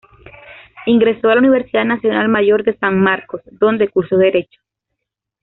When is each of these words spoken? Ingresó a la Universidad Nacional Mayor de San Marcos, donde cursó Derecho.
Ingresó 0.87 1.29
a 1.29 1.35
la 1.35 1.41
Universidad 1.41 1.85
Nacional 1.85 2.27
Mayor 2.27 2.63
de 2.63 2.75
San 2.75 2.99
Marcos, 2.99 3.43
donde 3.51 3.89
cursó 3.89 4.17
Derecho. 4.17 4.59